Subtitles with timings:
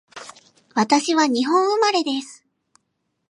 [0.73, 2.43] 私は日本生まれです